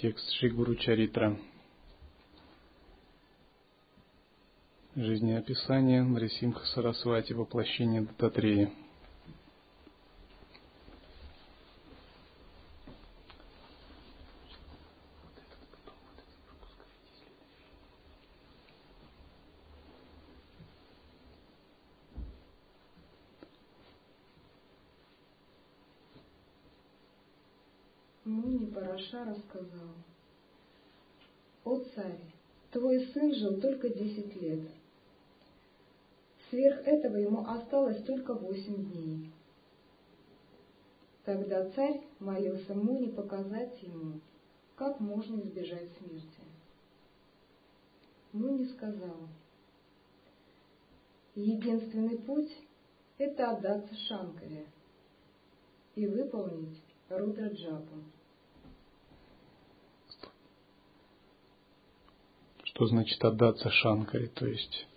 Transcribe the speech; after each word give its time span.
Текст 0.00 0.28
Шигуру 0.40 0.74
Чаритра. 0.74 1.36
Жизнеописание 4.96 6.02
Нарисимха 6.02 6.66
Сарасвати 6.66 7.32
воплощение 7.32 8.00
Дататрея. 8.02 8.72
Параша 29.14 29.30
рассказал, 29.30 29.94
«О 31.64 31.78
царь, 31.94 32.20
твой 32.72 33.06
сын 33.12 33.32
жил 33.34 33.60
только 33.60 33.88
десять 33.88 34.34
лет. 34.42 34.68
Сверх 36.50 36.80
этого 36.86 37.16
ему 37.16 37.46
осталось 37.46 38.02
только 38.04 38.34
восемь 38.34 38.90
дней. 38.90 39.30
Тогда 41.24 41.70
царь 41.70 42.02
молился 42.18 42.74
Муни 42.74 43.10
показать 43.10 43.80
ему, 43.82 44.20
как 44.74 44.98
можно 45.00 45.40
избежать 45.42 45.88
смерти. 45.98 46.42
Муни 48.32 48.66
сказал, 48.66 49.28
единственный 51.36 52.18
путь– 52.18 52.50
это 53.18 53.52
отдаться 53.52 53.94
Шанкаре 54.08 54.66
и 55.94 56.06
выполнить 56.06 56.82
Рудраджапу. 57.08 58.13
Что 62.74 62.86
значит 62.86 63.24
отдаться 63.24 63.70
Шанкаре? 63.70 64.26
То 64.26 64.48
есть 64.48 64.88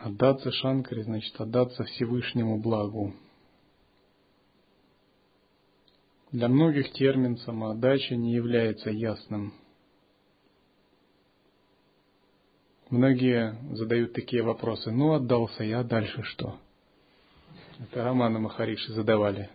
отдаться 0.00 0.52
Шанкаре 0.52 1.02
значит 1.02 1.40
отдаться 1.40 1.82
Всевышнему 1.82 2.60
благу. 2.60 3.12
Для 6.30 6.48
многих 6.48 6.92
термин 6.92 7.36
самоотдача 7.38 8.14
не 8.14 8.34
является 8.34 8.90
ясным. 8.90 9.54
Многие 12.88 13.58
задают 13.74 14.12
такие 14.12 14.44
вопросы. 14.44 14.92
Ну, 14.92 15.14
отдался 15.14 15.64
я, 15.64 15.82
дальше 15.82 16.22
что? 16.22 16.60
Это 17.80 18.04
Романа 18.04 18.38
Махариши 18.38 18.92
задавали. 18.92 19.50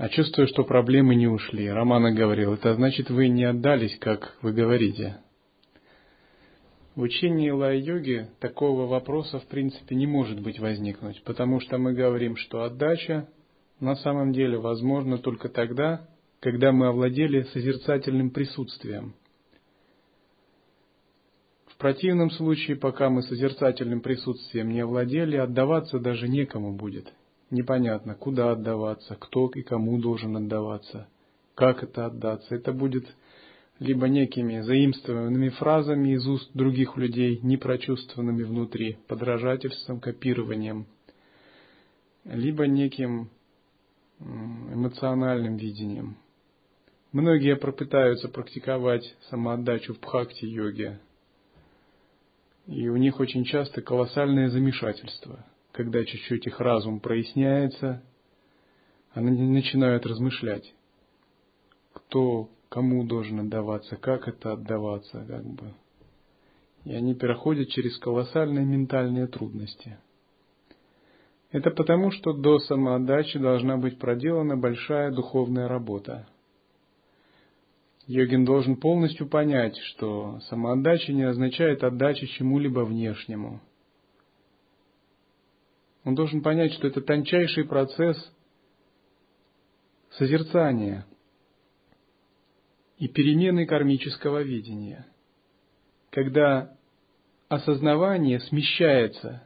А 0.00 0.08
чувствую, 0.08 0.48
что 0.48 0.64
проблемы 0.64 1.14
не 1.14 1.28
ушли. 1.28 1.68
Романа 1.68 2.10
говорил, 2.10 2.54
это 2.54 2.72
значит, 2.72 3.10
вы 3.10 3.28
не 3.28 3.44
отдались, 3.44 3.98
как 3.98 4.34
вы 4.40 4.54
говорите. 4.54 5.18
В 6.94 7.02
учении 7.02 7.50
лай-йоги 7.50 8.28
такого 8.40 8.86
вопроса 8.86 9.40
в 9.40 9.46
принципе 9.46 9.94
не 9.94 10.06
может 10.06 10.40
быть 10.40 10.58
возникнуть, 10.58 11.22
потому 11.24 11.60
что 11.60 11.76
мы 11.76 11.92
говорим, 11.92 12.36
что 12.36 12.62
отдача 12.62 13.28
на 13.78 13.94
самом 13.96 14.32
деле 14.32 14.56
возможна 14.56 15.18
только 15.18 15.50
тогда, 15.50 16.08
когда 16.40 16.72
мы 16.72 16.86
овладели 16.86 17.42
созерцательным 17.52 18.30
присутствием– 18.30 19.12
противном 21.80 22.30
случае, 22.30 22.76
пока 22.76 23.08
мы 23.08 23.22
созерцательным 23.22 24.02
присутствием 24.02 24.68
не 24.68 24.80
овладели, 24.80 25.36
отдаваться 25.36 25.98
даже 25.98 26.28
некому 26.28 26.76
будет. 26.76 27.12
Непонятно, 27.50 28.14
куда 28.14 28.52
отдаваться, 28.52 29.16
кто 29.16 29.48
и 29.48 29.62
кому 29.62 30.00
должен 30.00 30.36
отдаваться, 30.36 31.08
как 31.54 31.82
это 31.82 32.06
отдаться. 32.06 32.54
Это 32.54 32.72
будет 32.72 33.06
либо 33.80 34.08
некими 34.08 34.60
заимствованными 34.60 35.48
фразами 35.48 36.10
из 36.10 36.26
уст 36.26 36.50
других 36.54 36.96
людей, 36.96 37.40
непрочувствованными 37.42 38.44
внутри, 38.44 38.98
подражательством, 39.08 40.00
копированием, 40.00 40.86
либо 42.24 42.66
неким 42.66 43.30
эмоциональным 44.20 45.56
видением. 45.56 46.18
Многие 47.10 47.56
попытаются 47.56 48.28
практиковать 48.28 49.16
самоотдачу 49.30 49.94
в 49.94 50.00
бхакти-йоге, 50.00 51.00
и 52.66 52.88
у 52.88 52.96
них 52.96 53.18
очень 53.18 53.44
часто 53.44 53.82
колоссальное 53.82 54.50
замешательство, 54.50 55.44
когда 55.72 56.04
чуть-чуть 56.04 56.46
их 56.46 56.60
разум 56.60 57.00
проясняется, 57.00 58.02
они 59.12 59.30
начинают 59.30 60.06
размышлять, 60.06 60.74
кто 61.92 62.48
кому 62.68 63.04
должен 63.04 63.40
отдаваться, 63.40 63.96
как 63.96 64.28
это 64.28 64.52
отдаваться, 64.52 65.24
как 65.26 65.44
бы. 65.44 65.74
И 66.84 66.94
они 66.94 67.14
переходят 67.14 67.68
через 67.68 67.98
колоссальные 67.98 68.64
ментальные 68.64 69.26
трудности. 69.26 69.98
Это 71.50 71.70
потому, 71.70 72.10
что 72.12 72.32
до 72.32 72.58
самоотдачи 72.60 73.38
должна 73.38 73.76
быть 73.76 73.98
проделана 73.98 74.56
большая 74.56 75.10
духовная 75.10 75.68
работа– 75.68 76.26
Йогин 78.10 78.44
должен 78.44 78.74
полностью 78.74 79.28
понять, 79.28 79.76
что 79.76 80.40
самоотдача 80.48 81.12
не 81.12 81.22
означает 81.22 81.84
отдача 81.84 82.26
чему-либо 82.26 82.80
внешнему. 82.80 83.60
Он 86.04 86.14
должен 86.14 86.42
понять, 86.42 86.72
что 86.72 86.86
это 86.86 87.00
тончайший 87.00 87.64
процесс 87.64 88.16
созерцания 90.12 91.06
и 92.98 93.08
перемены 93.08 93.66
кармического 93.66 94.42
видения, 94.42 95.06
когда 96.10 96.76
осознавание 97.48 98.40
смещается 98.40 99.42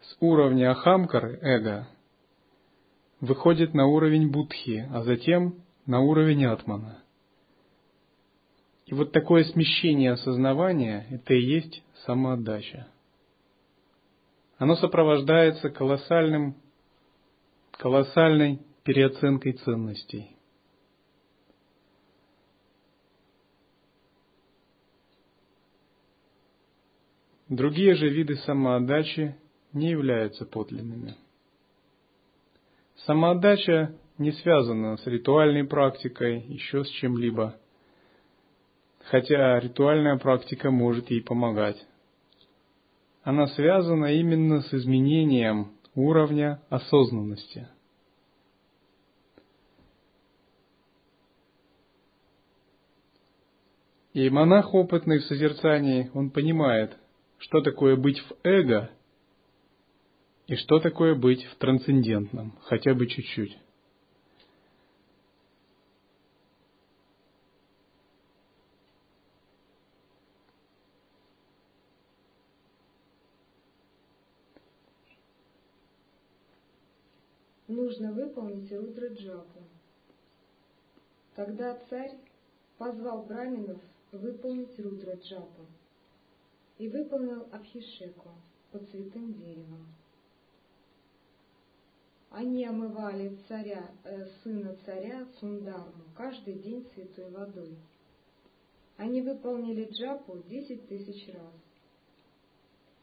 с 0.00 0.16
уровня 0.20 0.72
ахамкары, 0.72 1.38
эго, 1.42 1.88
выходит 3.20 3.72
на 3.74 3.86
уровень 3.86 4.30
будхи, 4.30 4.88
а 4.92 5.02
затем 5.02 5.62
на 5.86 6.00
уровень 6.00 6.44
атмана. 6.44 7.02
И 8.86 8.94
вот 8.94 9.12
такое 9.12 9.44
смещение 9.44 10.12
осознавания– 10.12 11.06
это 11.10 11.34
и 11.34 11.40
есть 11.40 11.82
самоотдача. 12.04 12.88
Оно 14.62 14.76
сопровождается 14.76 15.70
колоссальным, 15.70 16.54
колоссальной 17.72 18.60
переоценкой 18.84 19.54
ценностей. 19.54 20.36
Другие 27.48 27.96
же 27.96 28.08
виды 28.08 28.36
самоотдачи 28.36 29.34
не 29.72 29.90
являются 29.90 30.46
подлинными. 30.46 31.16
Самоотдача 32.98 33.96
не 34.16 34.30
связана 34.30 34.96
с 34.96 35.04
ритуальной 35.06 35.64
практикой, 35.64 36.40
еще 36.42 36.84
с 36.84 36.88
чем-либо– 36.88 37.56
хотя 39.06 39.58
ритуальная 39.58 40.18
практика 40.18 40.70
может 40.70 41.10
ей 41.10 41.20
помогать. 41.20 41.84
Она 43.22 43.46
связана 43.48 44.06
именно 44.06 44.62
с 44.62 44.74
изменением 44.74 45.72
уровня 45.94 46.60
осознанности. 46.68 47.68
И 54.12 54.28
монах, 54.28 54.74
опытный 54.74 55.20
в 55.20 55.24
созерцании, 55.24 56.10
он 56.12 56.30
понимает, 56.30 56.98
что 57.38 57.62
такое 57.62 57.96
быть 57.96 58.18
в 58.18 58.34
эго 58.42 58.90
и 60.46 60.56
что 60.56 60.80
такое 60.80 61.14
быть 61.14 61.44
в 61.44 61.56
трансцендентном, 61.56 62.58
хотя 62.64 62.92
бы 62.92 63.06
чуть-чуть. 63.06 63.56
Нужно 77.92 78.12
выполнить 78.12 78.72
Рудра 78.72 79.08
Джапу. 79.08 79.60
Тогда 81.34 81.78
царь 81.90 82.16
позвал 82.78 83.24
браминов 83.24 83.80
выполнить 84.12 84.78
Рудра 84.78 85.14
Джапу 85.16 85.66
и 86.78 86.88
выполнил 86.88 87.46
Абхишеку 87.52 88.30
под 88.70 88.88
святым 88.88 89.34
деревом. 89.34 89.86
Они 92.30 92.64
омывали 92.64 93.36
царя, 93.46 93.90
э, 94.04 94.26
сына 94.42 94.74
царя 94.86 95.26
Сундарму 95.38 96.04
каждый 96.16 96.54
день 96.54 96.86
святой 96.94 97.30
водой. 97.30 97.76
Они 98.96 99.20
выполнили 99.20 99.84
джапу 99.90 100.38
десять 100.48 100.88
тысяч 100.88 101.28
раз. 101.34 101.52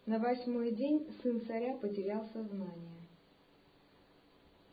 На 0.08 0.18
восьмой 0.18 0.72
день 0.72 1.08
сын 1.22 1.42
царя 1.46 1.78
потерял 1.78 2.28
сознание. 2.34 2.99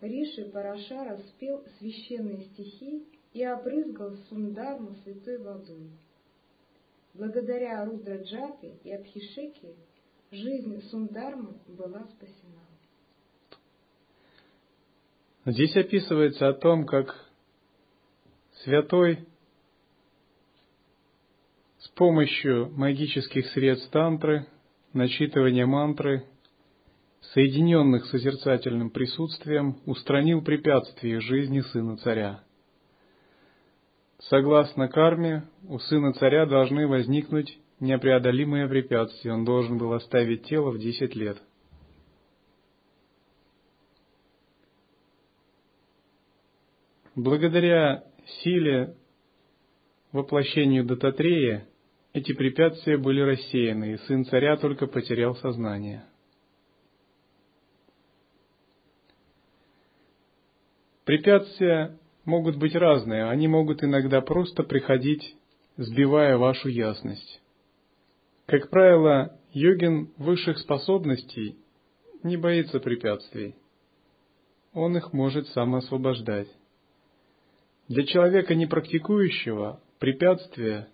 Риши 0.01 0.45
Парашара 0.51 1.19
спел 1.19 1.65
священные 1.79 2.45
стихи 2.45 3.07
и 3.33 3.43
опрызгал 3.43 4.15
Сундарму 4.29 4.95
святой 5.03 5.39
водой. 5.39 5.91
Благодаря 7.15 7.85
Рудраджапе 7.85 8.75
и 8.85 8.93
Абхишеке 8.93 9.75
жизнь 10.31 10.83
Сундармы 10.91 11.55
была 11.67 12.05
спасена. 12.05 12.67
Здесь 15.47 15.77
описывается 15.77 16.49
о 16.49 16.55
том, 16.55 16.85
как 16.85 17.15
святой 18.65 19.27
с 21.79 21.89
помощью 21.91 22.71
магических 22.71 23.47
средств 23.53 23.91
тантры, 23.91 24.47
начитывания 24.93 25.67
мантры, 25.67 26.27
соединенных 27.35 28.07
созерцательным 28.07 28.91
присутствием, 28.91 29.77
устранил 29.87 30.43
препятствия 30.43 31.21
жизни 31.21 31.61
сына 31.61 31.97
царя. 31.99 32.41
Согласно 34.19 34.89
карме, 34.89 35.45
у 35.69 35.79
сына 35.79 36.13
царя 36.15 36.47
должны 36.47 36.87
возникнуть 36.87 37.59
непреодолимые 37.81 38.69
препятствия. 38.69 39.33
Он 39.33 39.45
должен 39.45 39.79
был 39.79 39.93
оставить 39.93 40.45
тело 40.45 40.71
в 40.71 40.79
десять 40.79 41.15
лет– 41.15 41.39
Благодаря 47.17 48.05
силе 48.43 48.95
воплощению 50.13 50.85
Дататрея 50.85 51.67
эти 52.13 52.35
препятствия 52.35 52.99
были 52.99 53.23
рассеяны, 53.23 53.95
и 53.95 53.97
сын 54.07 54.27
царя 54.27 54.59
только 54.59 54.87
потерял 54.87 55.35
сознание. 55.37 56.05
Препятствия 61.07 61.97
могут 62.25 62.57
быть 62.57 62.75
разные, 62.75 63.27
они 63.27 63.47
могут 63.47 63.85
иногда 63.85 64.21
просто 64.21 64.65
приходить, 64.65 65.37
сбивая 65.77 66.37
вашу 66.37 66.69
ясность. 66.69 67.41
Как 68.47 68.71
правило, 68.71 69.39
йогин 69.53 70.11
высших 70.17 70.59
способностей 70.59 71.59
не 72.25 72.37
боится 72.37 72.81
препятствий. 72.81 73.55
Он 74.73 74.97
их 74.97 75.13
может 75.13 75.47
сам 75.51 75.77
освобождать. 75.77 76.49
Для 77.87 78.05
человека 78.05 78.57
непрактикующего 78.57 79.81
препятствие, 80.01 80.89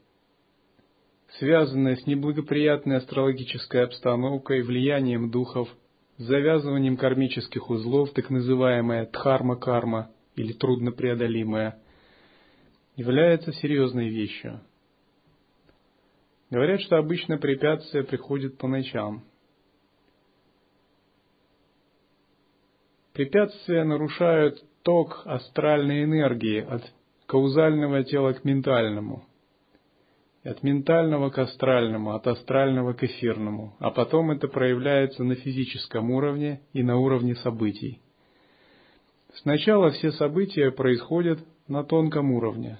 связанное 1.38 1.96
с 1.96 2.06
неблагоприятной 2.06 2.98
астрологической 2.98 3.84
обстановкой, 3.84 4.60
влиянием 4.60 5.30
духов, 5.30 5.70
завязыванием 6.18 6.96
кармических 6.96 7.70
узлов, 7.70 8.12
так 8.12 8.30
называемая 8.30 9.06
дхарма-карма 9.06 10.10
или 10.36 10.52
труднопреодолимая, 10.52 11.78
является 12.96 13.52
серьезной 13.52 14.08
вещью. 14.08 14.60
Говорят, 16.50 16.82
что 16.82 16.96
обычно 16.96 17.38
препятствия 17.38 18.04
приходят 18.04 18.58
по 18.58 18.68
ночам. 18.68 19.24
Препятствия 23.14 23.84
нарушают 23.84 24.62
ток 24.82 25.22
астральной 25.24 26.04
энергии 26.04 26.60
от 26.60 26.82
каузального 27.26 28.04
тела 28.04 28.32
к 28.34 28.44
ментальному, 28.44 29.24
от 30.44 30.62
ментального 30.62 31.30
к 31.30 31.38
астральному, 31.38 32.14
от 32.14 32.26
астрального 32.26 32.92
к 32.92 33.04
эфирному, 33.04 33.76
а 33.78 33.90
потом 33.90 34.30
это 34.30 34.48
проявляется 34.48 35.24
на 35.24 35.34
физическом 35.34 36.10
уровне 36.10 36.60
и 36.72 36.82
на 36.82 36.96
уровне 36.96 37.34
событий. 37.36 38.00
Сначала 39.34 39.90
все 39.90 40.12
события 40.12 40.70
происходят 40.70 41.38
на 41.68 41.84
тонком 41.84 42.32
уровне, 42.32 42.78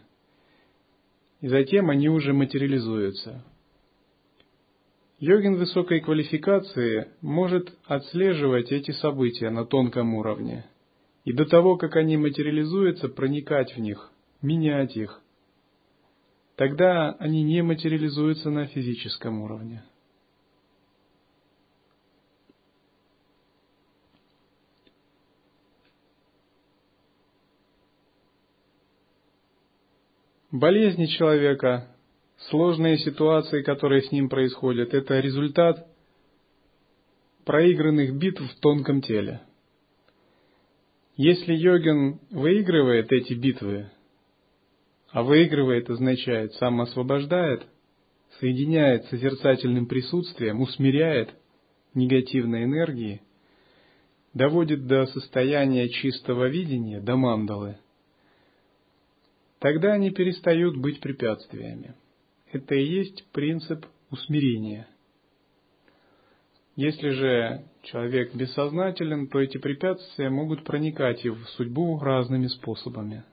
и 1.41 1.49
затем 1.49 1.91
они 1.91 2.09
уже 2.09 2.33
материализуются. 2.33 3.45
Йогин 5.19 5.57
высокой 5.57 6.01
квалификации 6.01 7.09
может 7.21 7.73
отслеживать 7.85 8.73
эти 8.73 8.91
события 8.91 9.51
на 9.51 9.65
тонком 9.65 10.15
уровне– 10.15 10.67
и 11.25 11.33
до 11.33 11.45
того, 11.45 11.77
как 11.77 11.97
они 11.97 12.17
материализуются, 12.17 13.09
проникать 13.09 13.77
в 13.77 13.81
них, 13.81 14.11
менять 14.41 14.97
их. 14.97 15.22
Тогда 16.63 17.17
они 17.19 17.43
не 17.43 17.61
материализуются 17.61 18.49
на 18.49 18.67
физическом 18.67 19.43
уровне. 19.43 19.83
Болезни 30.53 31.07
человека, 31.07 31.89
сложные 32.49 32.97
ситуации, 32.99 33.63
которые 33.63 34.03
с 34.03 34.13
ним 34.13 34.29
происходят, 34.29 34.95
это 34.95 35.19
результат 35.19 35.85
проигранных 37.45 38.15
битв 38.15 38.41
в 38.41 38.61
тонком 38.61 39.03
теле– 39.03 39.43
если 41.17 41.53
йогин 41.53 42.21
выигрывает 42.31 43.13
эти 43.13 43.35
битвы, 43.35 43.91
а 45.13 45.23
выигрывает 45.23 45.91
означает 45.91 46.55
сам 46.55 46.81
освобождает, 46.81 47.67
соединяет 48.41 49.05
созерцательным 49.07 49.87
присутствием, 49.87 50.63
усмиряет 50.63 51.35
негативные 51.95 52.65
энергии, 52.65 53.21
доводит 54.33 54.87
до 54.87 55.07
состояния 55.07 55.91
чистого 55.91 56.49
видения, 56.49 57.01
до 57.01 57.17
мандалы, 57.17 57.77
тогда 59.59 59.93
они 59.93 60.11
перестают 60.11 60.79
быть 60.79 61.01
препятствиями. 61.01 61.95
Это 62.51 62.75
и 62.75 62.85
есть 62.85 63.31
принцип 63.33 63.85
усмирения. 64.11 64.89
Если 66.75 67.11
же 67.11 67.65
человек 67.83 68.35
бессознателен, 68.35 69.29
то 69.29 69.41
эти 69.41 69.59
препятствия 69.59 70.31
могут 70.31 70.65
проникать 70.65 71.23
и 71.27 71.29
в 71.29 71.45
судьбу 71.51 71.99
разными 71.99 72.47
способами. 72.47 73.25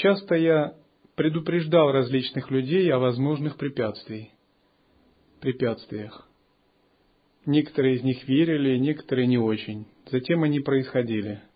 Часто 0.00 0.34
я 0.34 0.74
предупреждал 1.14 1.92
различных 1.92 2.50
людей 2.50 2.90
о 2.90 2.98
возможных 2.98 3.56
препятствиях. 3.56 4.28
препятствиях. 5.40 6.26
Некоторые 7.44 7.96
из 7.96 8.02
них 8.02 8.26
верили, 8.26 8.78
некоторые 8.78 9.26
не 9.26 9.38
очень. 9.38 9.86
Затем 10.10 10.42
они 10.42 10.60
происходили– 10.60 11.42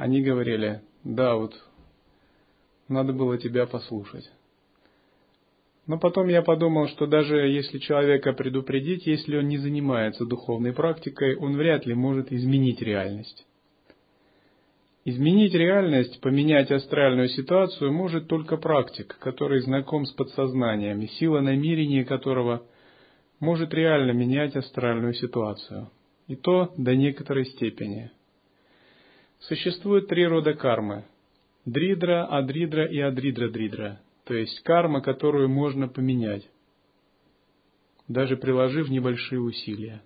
они 0.00 0.22
говорили, 0.22 0.80
да, 1.04 1.34
вот 1.34 1.52
надо 2.88 3.12
было 3.12 3.36
тебя 3.36 3.66
послушать. 3.66 4.32
Но 5.86 5.98
потом 5.98 6.28
я 6.28 6.40
подумал, 6.40 6.88
что 6.88 7.06
даже 7.06 7.36
если 7.36 7.78
человека 7.78 8.32
предупредить, 8.32 9.06
если 9.06 9.36
он 9.36 9.48
не 9.48 9.58
занимается 9.58 10.24
духовной 10.24 10.72
практикой, 10.72 11.36
он 11.36 11.54
вряд 11.54 11.84
ли 11.84 11.92
может 11.92 12.32
изменить 12.32 12.80
реальность. 12.80 13.46
Изменить 15.10 15.54
реальность, 15.54 16.20
поменять 16.20 16.70
астральную 16.70 17.28
ситуацию 17.28 17.92
может 17.92 18.28
только 18.28 18.56
практик, 18.56 19.16
который 19.20 19.60
знаком 19.60 20.04
с 20.04 20.12
подсознанием, 20.12 21.00
и 21.00 21.06
сила 21.06 21.40
намерения 21.40 22.04
которого 22.04 22.62
может 23.40 23.74
реально 23.74 24.12
менять 24.12 24.56
астральную 24.56 25.14
ситуацию. 25.14 25.90
И 26.28 26.36
то 26.36 26.72
до 26.76 26.94
некоторой 26.94 27.46
степени– 27.46 28.10
Существует 29.40 30.08
три 30.08 30.26
рода 30.26 30.52
кармы. 30.52 31.04
Дридра, 31.64 32.26
адридра 32.26 32.84
и 32.86 32.98
адридра-дридра. 32.98 34.00
То 34.24 34.34
есть 34.34 34.60
карма, 34.62 35.00
которую 35.00 35.48
можно 35.48 35.88
поменять, 35.88 36.48
даже 38.06 38.36
приложив 38.36 38.88
небольшие 38.88 39.40
усилия. 39.40 40.02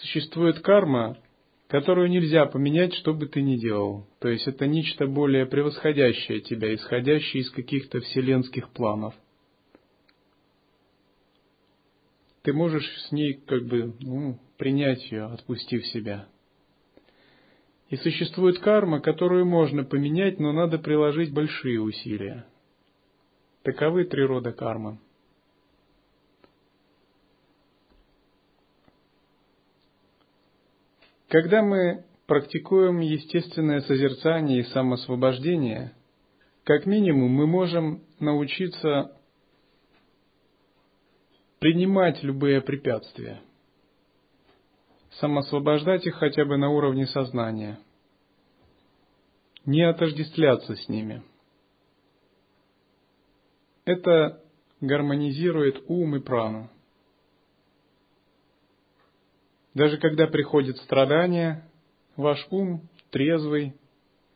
Существует 0.00 0.60
карма, 0.60 1.18
которую 1.68 2.08
нельзя 2.08 2.46
поменять, 2.46 2.94
что 2.94 3.12
бы 3.12 3.26
ты 3.26 3.42
ни 3.42 3.56
делал. 3.56 4.06
То 4.20 4.28
есть 4.28 4.46
это 4.46 4.66
нечто 4.66 5.06
более 5.06 5.46
превосходящее 5.46 6.40
тебя, 6.40 6.74
исходящее 6.74 7.42
из 7.42 7.50
каких-то 7.50 8.00
вселенских 8.00 8.70
планов. 8.70 9.14
Ты 12.42 12.52
можешь 12.52 12.88
с 13.08 13.12
ней 13.12 13.34
как 13.34 13.64
бы 13.66 13.94
ну, 14.00 14.38
принять 14.56 15.10
ее, 15.10 15.24
отпустив 15.24 15.84
себя. 15.86 16.28
И 17.88 17.96
существует 17.96 18.60
карма, 18.60 19.00
которую 19.00 19.46
можно 19.46 19.84
поменять, 19.84 20.38
но 20.38 20.52
надо 20.52 20.78
приложить 20.78 21.32
большие 21.32 21.80
усилия. 21.80 22.46
Таковы 23.62 24.04
три 24.04 24.22
рода 24.24 24.52
кармы. 24.52 24.98
Когда 31.28 31.62
мы 31.62 32.04
практикуем 32.26 33.00
естественное 33.00 33.80
созерцание 33.80 34.60
и 34.60 34.64
самосвобождение, 34.64 35.92
как 36.64 36.86
минимум 36.86 37.30
мы 37.32 37.46
можем 37.46 38.02
научиться 38.20 39.12
принимать 41.58 42.22
любые 42.22 42.60
препятствия, 42.60 43.40
самосвобождать 45.18 46.06
их 46.06 46.14
хотя 46.14 46.44
бы 46.44 46.56
на 46.58 46.70
уровне 46.70 47.06
сознания, 47.06 47.78
не 49.64 49.82
отождествляться 49.82 50.76
с 50.76 50.88
ними. 50.88 51.24
Это 53.84 54.42
гармонизирует 54.80 55.82
ум 55.88 56.16
и 56.16 56.20
прану. 56.20 56.70
Даже 59.76 59.98
когда 59.98 60.26
приходит 60.26 60.78
страдание, 60.78 61.62
ваш 62.16 62.46
ум 62.50 62.88
трезвый, 63.10 63.74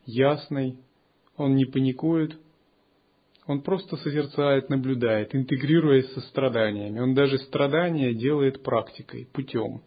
ясный, 0.04 0.76
он 1.38 1.54
не 1.54 1.64
паникует, 1.64 2.36
он 3.46 3.62
просто 3.62 3.96
созерцает, 3.96 4.68
наблюдает, 4.68 5.34
интегрируясь 5.34 6.12
со 6.12 6.20
страданиями. 6.20 7.00
Он 7.00 7.14
даже 7.14 7.38
страдания 7.38 8.12
делает 8.12 8.62
практикой, 8.62 9.28
путем. 9.32 9.80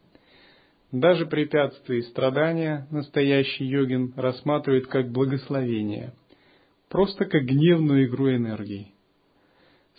Даже 0.92 1.28
препятствия 1.28 2.00
и 2.00 2.10
страдания 2.10 2.88
настоящий 2.90 3.66
йогин 3.66 4.12
рассматривает 4.16 4.88
как 4.88 5.12
благословение, 5.12 6.14
просто 6.90 7.26
как 7.26 7.44
гневную 7.44 8.08
игру 8.08 8.32
энергии. 8.32 8.88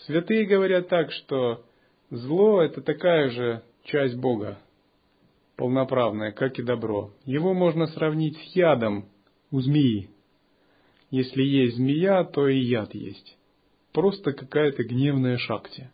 Святые 0.06 0.46
говорят 0.46 0.88
так, 0.88 1.12
что 1.12 1.64
зло– 2.10 2.60
это 2.64 2.82
такая 2.82 3.30
же 3.30 3.62
часть 3.84 4.16
Бога, 4.16 4.58
полноправное, 5.56 6.32
как 6.32 6.58
и 6.58 6.62
добро. 6.62 7.12
Его 7.24 7.54
можно 7.54 7.86
сравнить 7.86 8.36
с 8.36 8.56
ядом 8.56 9.08
у 9.50 9.60
змеи. 9.60 10.10
Если 11.10 11.42
есть 11.42 11.76
змея, 11.76 12.24
то 12.24 12.48
и 12.48 12.58
яд 12.58 12.94
есть. 12.94 13.36
Просто 13.92 14.32
какая-то 14.32 14.82
гневная 14.82 15.38
шакти. 15.38 15.90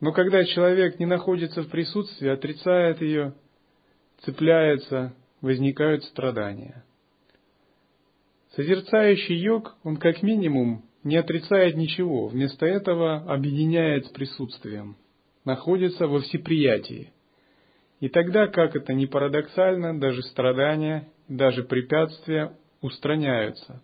Но 0.00 0.12
когда 0.12 0.44
человек 0.44 0.98
не 0.98 1.06
находится 1.06 1.62
в 1.62 1.70
присутствии, 1.70 2.28
отрицает 2.28 3.00
ее, 3.00 3.34
цепляется, 4.20 5.14
возникают 5.40 6.04
страдания. 6.04 6.84
Созерцающий 8.50 9.36
йог, 9.36 9.76
он 9.82 9.96
как 9.96 10.22
минимум 10.22 10.84
не 11.04 11.16
отрицает 11.16 11.76
ничего, 11.76 12.28
вместо 12.28 12.66
этого 12.66 13.16
объединяет 13.32 14.06
с 14.06 14.08
присутствием– 14.10 14.96
находится 15.44 16.06
во 16.06 16.20
всеприятии. 16.20 17.12
И 18.00 18.08
тогда, 18.08 18.46
как 18.48 18.76
это 18.76 18.92
ни 18.92 19.06
парадоксально, 19.06 19.98
даже 19.98 20.22
страдания, 20.22 21.08
даже 21.28 21.62
препятствия 21.62 22.56
устраняются, 22.80 23.82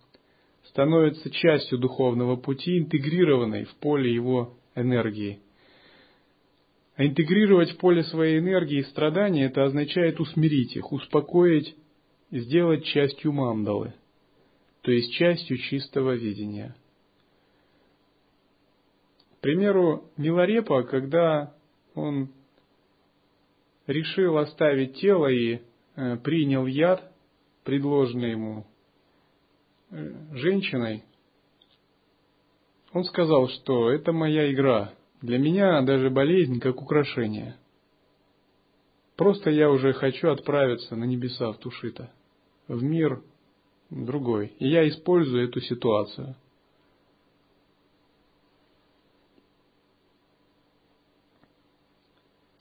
становятся 0.65 1.31
частью 1.31 1.79
духовного 1.79 2.37
пути, 2.37 2.79
интегрированной 2.79 3.65
в 3.65 3.75
поле 3.77 4.13
его 4.13 4.55
энергии. 4.75 5.41
А 6.97 7.07
интегрировать 7.07 7.71
в 7.73 7.79
поле 7.79 8.03
своей 8.05 8.41
энергии 8.41 8.83
страдания, 8.83 9.47
это 9.47 9.65
означает 9.65 10.21
усмирить 10.21 10.77
их, 10.77 10.93
успокоить, 10.93 11.75
сделать 12.31 12.85
частью 12.85 13.33
мандалы, 13.33 13.95
то 14.83 14.91
есть 14.91 15.13
частью 15.15 15.57
чистого 15.59 16.15
видения– 16.15 16.75
примеру, 19.41 20.11
Миларепа, 20.17 20.83
когда 20.85 21.55
он 21.95 22.31
решил 23.87 24.39
оставить 24.39 24.97
тело 25.01 25.27
и 25.27 25.61
э, 25.97 26.17
принял 26.19 26.67
яд, 26.67 27.13
предложенный 27.65 28.33
ему 28.33 28.67
э, 29.91 30.13
женщиной, 30.33 31.05
он 32.93 33.05
сказал, 33.05 33.49
что 33.49 33.91
это 33.91 34.13
моя 34.13 34.53
игра. 34.53 34.93
Для 35.23 35.39
меня 35.39 35.81
даже 35.83 36.11
болезнь 36.11 36.61
как 36.61 36.81
украшение. 36.81 37.57
Просто 39.17 39.51
я 39.51 39.71
уже 39.71 39.93
хочу 39.93 40.31
отправиться 40.31 40.97
на 40.97 41.05
небеса 41.05 41.53
в 41.53 41.59
Тушита, 41.59 42.11
в 42.69 42.83
мир 42.83 43.23
другой. 43.91 44.55
И 44.59 44.69
я 44.69 44.89
использую 44.89 45.49
эту 45.49 45.61
ситуацию– 45.61 46.37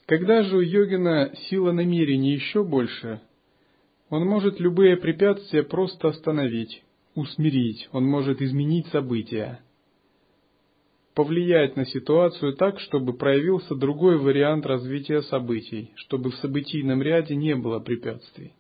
Когда 0.09 0.41
же 0.41 0.57
у 0.57 0.61
йогина 0.61 1.31
сила 1.49 1.71
намерения 1.71 2.33
еще 2.33 2.63
больше, 2.63 3.21
он 4.09 4.25
может 4.25 4.59
любые 4.59 4.97
препятствия 4.97 5.61
просто 5.61 6.07
остановить, 6.07 6.83
усмирить, 7.13 7.87
он 7.91 8.05
может 8.05 8.41
изменить 8.41 8.87
события, 8.87 9.59
повлиять 11.13 11.75
на 11.75 11.85
ситуацию 11.85 12.55
так, 12.55 12.79
чтобы 12.79 13.13
проявился 13.13 13.75
другой 13.75 14.17
вариант 14.17 14.65
развития 14.65 15.21
событий, 15.21 15.91
чтобы 15.93 16.31
в 16.31 16.35
событийном 16.37 17.03
ряде 17.03 17.35
не 17.35 17.53
было 17.53 17.79
препятствий. 17.79 18.53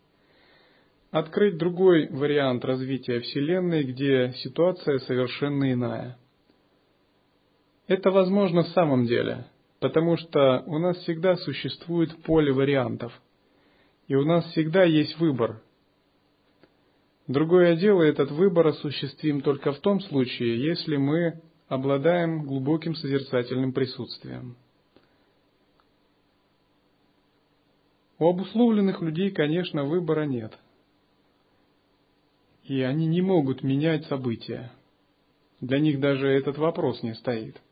Открыть 1.09 1.57
другой 1.57 2.09
вариант 2.09 2.63
развития 2.63 3.21
Вселенной, 3.21 3.85
где 3.85 4.33
ситуация 4.43 4.99
совершенно 4.99 5.73
иная. 5.73 6.19
Это 7.87 8.11
возможно 8.11 8.61
в 8.61 8.67
самом 8.67 9.07
деле– 9.07 9.47
потому 9.79 10.17
что 10.17 10.63
у 10.67 10.77
нас 10.77 10.97
всегда 10.99 11.35
существует 11.37 12.23
поле 12.23 12.51
вариантов, 12.51 13.13
и 14.07 14.15
у 14.15 14.25
нас 14.25 14.45
всегда 14.51 14.83
есть 14.83 15.17
выбор. 15.19 15.61
Другое 17.27 17.75
дело, 17.75 18.01
этот 18.01 18.31
выбор 18.31 18.67
осуществим 18.67 19.41
только 19.41 19.71
в 19.71 19.79
том 19.79 20.01
случае, 20.01 20.59
если 20.59 20.97
мы 20.97 21.41
обладаем 21.67 22.43
глубоким 22.43 22.95
созерцательным 22.95 23.71
присутствием. 23.71 24.57
У 28.17 28.27
обусловленных 28.27 29.01
людей, 29.01 29.31
конечно, 29.31 29.85
выбора 29.85 30.23
нет. 30.23 30.57
И 32.63 32.81
они 32.81 33.05
не 33.05 33.21
могут 33.21 33.63
менять 33.63 34.05
события. 34.07 34.71
Для 35.61 35.79
них 35.79 35.99
даже 35.99 36.27
этот 36.27 36.57
вопрос 36.57 37.01
не 37.01 37.13
стоит– 37.13 37.61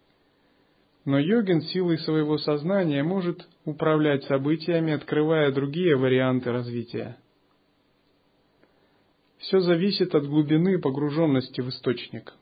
но 1.08 1.20
йогин 1.20 1.62
силой 1.62 2.00
своего 2.00 2.38
сознания 2.38 3.02
может 3.02 3.48
управлять 3.64 4.26
событиями, 4.26 4.92
открывая 4.92 5.54
другие 5.54 5.96
варианты 5.96 6.52
развития. 6.52 7.18
Все 9.38 9.62
зависит 9.62 10.14
от 10.16 10.28
глубины 10.28 10.78
погруженности 10.80 11.62
в 11.62 11.70
источник. 11.70 12.34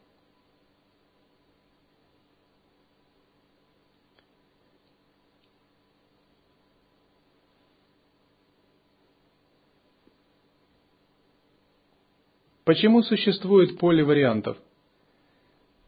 Почему 12.63 13.03
существует 13.03 13.77
поле 13.77 14.03
вариантов? 14.03 14.57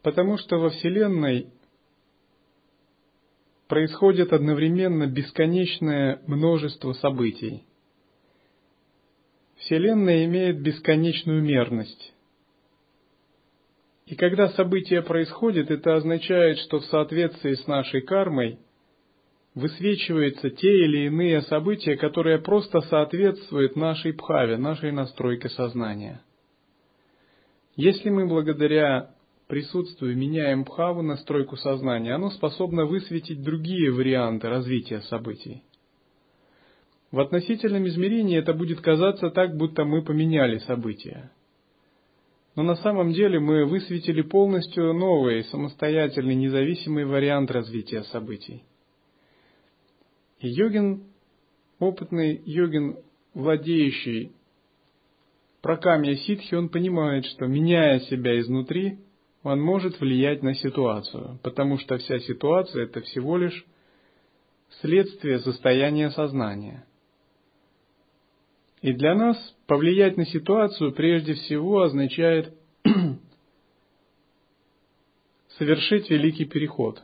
Потому 0.04 0.38
что 0.38 0.58
во 0.60 0.70
Вселенной 0.70 1.48
происходит 3.68 4.34
одновременно 4.34 5.08
бесконечное 5.08 6.22
множество 6.26 6.94
событий. 6.94 7.64
Вселенная 9.58 10.26
имеет 10.26 10.62
бесконечную 10.62 11.42
мерность. 11.42 12.14
И 14.06 14.16
когда 14.16 14.50
событие 14.50 15.02
происходит, 15.02 15.70
это 15.70 15.96
означает, 15.96 16.60
что 16.60 16.80
в 16.80 16.86
соответствии 16.86 17.56
с 17.56 17.68
нашей 17.68 18.02
кармой 18.02 18.60
высвечиваются 19.54 20.50
те 20.50 20.86
или 20.86 21.08
иные 21.08 21.42
события, 21.42 21.98
которые 21.98 22.38
просто 22.38 22.80
соответствуют 22.82 23.76
нашей 23.76 24.14
пхаве, 24.14 24.58
нашей 24.58 24.92
настройке 24.92 25.50
сознания. 25.50 26.22
Если 27.76 28.10
мы 28.10 28.28
благодаря 28.28 29.17
присутствуя, 29.48 30.14
меняем 30.14 30.64
бхаву, 30.64 31.02
настройку 31.02 31.56
сознания, 31.58 32.14
оно 32.14 32.30
способно 32.32 32.86
высветить 32.86 33.42
другие 33.42 33.92
варианты 33.92 34.50
развития 34.50 35.02
событий. 35.02 35.64
В 37.12 37.20
относительном 37.20 37.88
измерении 37.88 38.38
это 38.38 38.54
будет 38.54 38.82
казаться 38.82 39.30
так, 39.30 39.56
будто 39.56 39.86
мы 39.86 40.04
поменяли 40.04 40.58
события. 40.60 41.32
Но 42.56 42.64
на 42.64 42.76
самом 42.76 43.14
деле 43.14 43.40
мы 43.40 43.66
высветили 43.66 44.22
полностью 44.22 44.94
новый, 44.94 45.44
самостоятельный, 45.46 46.36
независимый 46.36 47.06
вариант 47.06 47.52
развития 47.52 48.04
событий. 48.06 48.64
И 50.40 50.50
йогин, 50.50 51.04
опытный 51.80 52.42
йогин, 52.46 52.98
владеющий 53.34 54.34
прокамья 55.62 56.16
ситхи, 56.16 56.56
он 56.56 56.70
понимает, 56.70 57.26
что 57.26 57.46
меняя 57.46 58.00
себя 58.02 58.40
изнутри, 58.40 58.98
он 59.44 59.62
может 59.62 60.00
влиять 60.00 60.44
на 60.44 60.54
ситуацию, 60.54 61.40
потому 61.44 61.78
что 61.78 61.98
вся 61.98 62.20
ситуация 62.20 62.84
это 62.84 63.02
всего 63.02 63.38
лишь 63.38 63.66
следствие 64.82 65.40
состояния 65.40 66.10
сознания. 66.12 66.86
И 68.82 68.94
для 68.94 69.16
нас 69.16 69.38
повлиять 69.66 70.18
на 70.18 70.26
ситуацию 70.26 70.94
прежде 70.94 71.34
всего 71.34 71.82
означает 71.82 72.54
совершить 75.58 76.10
великий 76.10 76.46
переход. 76.46 77.02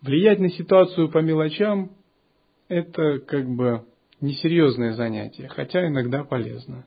Влиять 0.00 0.38
на 0.38 0.48
ситуацию 0.50 1.10
по 1.10 1.18
мелочам– 1.18 1.92
это 2.68 3.18
как 3.18 3.46
бы 3.48 3.84
несерьезное 4.20 4.94
занятие, 4.94 5.48
хотя 5.48 5.86
иногда 5.86 6.24
полезно. 6.24 6.86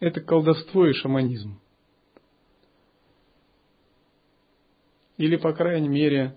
Это 0.00 0.20
колдовство 0.20 0.86
и 0.86 0.92
шаманизм. 0.92 1.61
Или, 5.18 5.36
по 5.36 5.52
крайней 5.52 5.88
мере, 5.88 6.34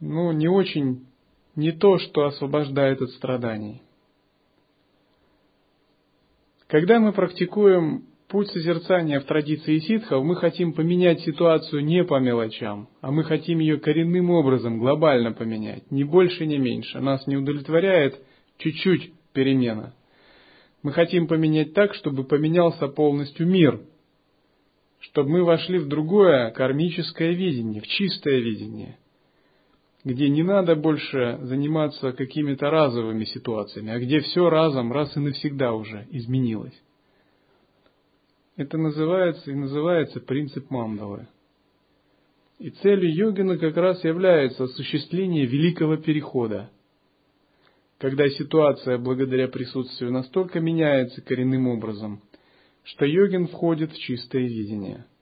ну, 0.00 0.32
не 0.32 0.48
очень, 0.48 1.06
не 1.56 1.72
то, 1.72 1.98
что 1.98 2.24
освобождает 2.24 3.02
от 3.02 3.10
страданий. 3.10 3.82
Когда 6.68 7.00
мы 7.00 7.12
практикуем 7.12 8.04
путь 8.28 8.48
созерцания 8.50 9.20
в 9.20 9.24
традиции 9.24 9.78
ситхов, 9.78 10.22
мы 10.22 10.36
хотим 10.36 10.74
поменять 10.74 11.20
ситуацию 11.20 11.84
не 11.84 12.04
по 12.04 12.20
мелочам, 12.20 12.88
а 13.00 13.10
мы 13.10 13.24
хотим 13.24 13.58
ее 13.58 13.78
коренным 13.78 14.30
образом, 14.30 14.78
глобально 14.78 15.32
поменять, 15.32 15.90
ни 15.90 16.04
больше, 16.04 16.46
ни 16.46 16.58
меньше. 16.58 17.00
Нас 17.00 17.26
не 17.26 17.36
удовлетворяет 17.36 18.20
чуть-чуть 18.58 19.12
перемена. 19.32 19.94
Мы 20.82 20.92
хотим 20.92 21.26
поменять 21.26 21.72
так, 21.74 21.94
чтобы 21.94 22.24
поменялся 22.24 22.86
полностью 22.86 23.46
мир, 23.46 23.80
чтобы 25.18 25.30
мы 25.30 25.44
вошли 25.44 25.78
в 25.78 25.88
другое 25.88 26.52
кармическое 26.52 27.32
видение, 27.32 27.80
в 27.80 27.86
чистое 27.88 28.38
видение– 28.38 28.96
где 30.04 30.28
не 30.28 30.44
надо 30.44 30.76
больше 30.76 31.38
заниматься 31.42 32.12
какими-то 32.12 32.70
разовыми 32.70 33.24
ситуациями, 33.24 33.92
а 33.92 33.98
где 33.98 34.20
все 34.20 34.48
разом, 34.48 34.92
раз 34.92 35.14
и 35.16 35.20
навсегда 35.20 35.72
уже 35.74 36.06
изменилось. 36.12 36.80
Это 38.56 38.78
называется 38.78 39.50
и 39.50 39.54
называется 39.54 40.20
принцип 40.20 40.70
мандалы. 40.70 41.26
И 42.60 42.70
целью 42.70 43.12
йогина 43.12 43.58
как 43.58 43.76
раз 43.76 44.02
является 44.04 44.64
осуществление 44.64 45.46
великого 45.46 45.96
перехода, 45.96 46.70
когда 47.98 48.28
ситуация 48.28 48.98
благодаря 48.98 49.48
присутствию 49.48 50.12
настолько 50.12 50.60
меняется 50.60 51.20
коренным 51.22 51.66
образом, 51.66 52.22
что 52.90 53.04
йогин 53.04 53.48
входит 53.48 53.92
в 53.92 53.98
чистое 53.98 54.42
видение– 54.42 55.06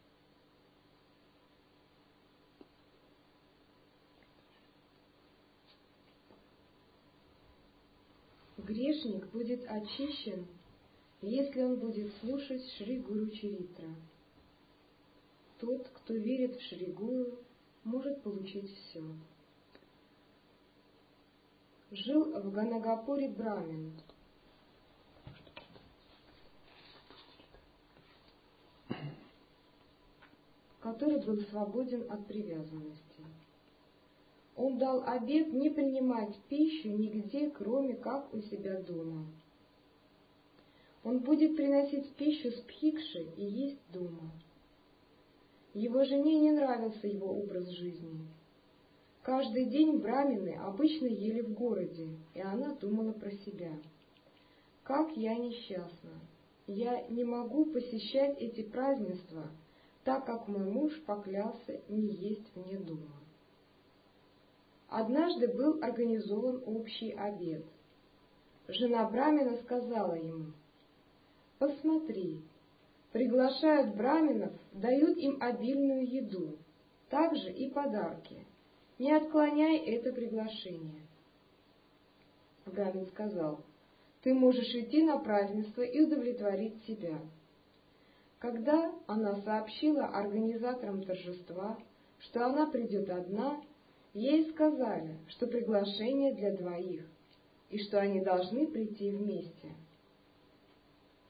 грешник 8.67 9.31
будет 9.31 9.65
очищен, 9.69 10.47
если 11.23 11.63
он 11.63 11.79
будет 11.79 12.13
слушать 12.17 12.63
Шри 12.77 12.99
Гуру 12.99 13.31
Чаритра. 13.31 13.95
Тот, 15.61 15.89
кто 15.89 16.15
верит 16.15 16.57
в 16.57 16.63
Шри 16.63 16.93
Гуру, 16.93 17.39
может 17.85 18.23
получить 18.23 18.71
все. 18.71 19.03
Жил 21.93 22.41
в 22.43 22.53
Ганагапуре 22.53 23.29
Брамин. 23.29 23.93
Который 30.87 31.21
был 31.25 31.41
свободен 31.51 32.07
от 32.09 32.29
привязанности. 32.29 33.25
Он 34.55 34.79
дал 34.79 35.03
обет 35.03 35.53
не 35.53 35.69
принимать 35.69 36.39
пищу 36.49 36.91
нигде, 36.91 37.51
кроме 37.51 37.97
как 37.97 38.33
у 38.33 38.41
себя 38.43 38.81
дома. 38.83 39.27
Он 41.03 41.19
будет 41.19 41.57
приносить 41.57 42.15
пищу 42.15 42.53
с 42.53 42.61
пхикши 42.61 43.27
и 43.37 43.45
есть 43.45 43.81
дома. 43.93 44.31
Его 45.75 46.05
жене 46.05 46.39
не 46.39 46.53
нравился 46.53 47.09
его 47.09 47.37
образ 47.37 47.69
жизни. 47.71 48.29
Каждый 49.23 49.69
день 49.69 49.99
брамины 49.99 50.55
обычно 50.55 51.07
ели 51.07 51.41
в 51.41 51.53
городе, 51.53 52.11
и 52.33 52.41
она 52.41 52.77
думала 52.77 53.13
про 53.13 53.33
себя. 53.33 53.73
Как 54.85 55.17
я 55.17 55.35
несчастна! 55.35 56.21
Я 56.69 57.09
не 57.09 57.25
могу 57.25 57.67
посещать 57.67 58.39
эти 58.39 58.63
празднества, 58.63 59.51
так 60.07 60.25
как 60.25 60.47
мой 60.47 60.65
муж 60.71 60.93
поклялся 61.05 61.81
не 61.89 62.07
есть 62.07 62.55
вне 62.55 62.79
дома. 62.79 63.11
Однажды 64.89 65.49
был 65.49 65.83
организован 65.83 66.63
общий 66.65 67.11
обед. 67.11 67.65
Жена 68.69 69.11
Брамина 69.11 69.57
сказала 69.65 70.15
ему, 70.15 70.53
«Посмотри, 71.59 72.41
приглашают 73.11 73.97
браминов, 73.97 74.53
дают 74.73 75.19
им 75.19 75.43
обильную 75.43 76.09
еду, 76.09 76.57
также 77.11 77.51
и 77.51 77.69
подарки. 77.71 78.47
Не 79.01 79.13
отклоняй 79.13 79.79
это 79.79 80.13
приглашение». 80.13 81.03
Брамин 82.65 83.07
сказал, 83.07 83.65
«Ты 84.23 84.35
можешь 84.35 84.73
идти 84.73 85.03
на 85.03 85.19
празднество 85.19 85.83
и 85.83 86.01
удовлетворить 86.01 86.81
себя». 86.85 87.21
Когда 88.39 88.93
она 89.07 89.41
сообщила 89.43 90.07
организаторам 90.07 91.03
торжества, 91.03 91.79
что 92.19 92.47
она 92.47 92.67
придет 92.67 93.09
одна, 93.09 93.61
Ей 94.17 94.51
сказали, 94.51 95.19
что 95.29 95.47
приглашение 95.47 96.33
для 96.33 96.57
двоих, 96.57 97.07
и 97.69 97.79
что 97.85 98.01
они 98.01 98.23
должны 98.23 98.67
прийти 98.67 99.11
вместе. 99.11 99.75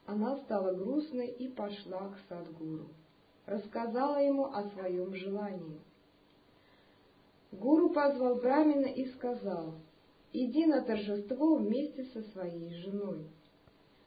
Она 0.05 0.37
стала 0.37 0.73
грустной 0.73 1.27
и 1.27 1.49
пошла 1.49 2.07
к 2.07 2.17
Садгуру. 2.29 2.87
Рассказала 3.45 4.23
ему 4.23 4.45
о 4.45 4.63
своем 4.69 5.13
желании. 5.13 5.81
Гуру 7.51 7.89
позвал 7.89 8.35
Брамина 8.35 8.85
и 8.85 9.11
сказал, 9.15 9.73
«Иди 10.31 10.65
на 10.65 10.81
торжество 10.81 11.55
вместе 11.55 12.05
со 12.13 12.21
своей 12.31 12.73
женой. 12.83 13.27